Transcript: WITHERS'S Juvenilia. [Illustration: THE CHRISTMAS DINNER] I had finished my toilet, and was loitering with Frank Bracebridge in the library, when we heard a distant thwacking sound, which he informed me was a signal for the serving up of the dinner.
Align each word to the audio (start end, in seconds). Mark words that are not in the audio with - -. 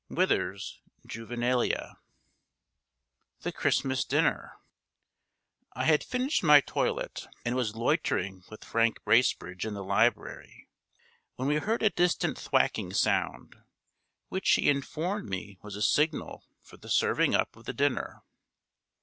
WITHERS'S 0.09 0.79
Juvenilia. 1.05 1.93
[Illustration: 1.97 3.41
THE 3.41 3.51
CHRISTMAS 3.51 4.05
DINNER] 4.05 4.53
I 5.73 5.85
had 5.85 6.03
finished 6.03 6.41
my 6.41 6.59
toilet, 6.59 7.27
and 7.45 7.55
was 7.55 7.75
loitering 7.75 8.41
with 8.49 8.63
Frank 8.63 9.03
Bracebridge 9.03 9.63
in 9.63 9.75
the 9.75 9.83
library, 9.83 10.67
when 11.35 11.47
we 11.47 11.57
heard 11.57 11.83
a 11.83 11.91
distant 11.91 12.39
thwacking 12.39 12.91
sound, 12.93 13.57
which 14.29 14.49
he 14.53 14.69
informed 14.71 15.29
me 15.29 15.59
was 15.61 15.75
a 15.75 15.83
signal 15.83 16.47
for 16.63 16.77
the 16.77 16.89
serving 16.89 17.35
up 17.35 17.55
of 17.55 17.65
the 17.65 17.71
dinner. 17.73 18.23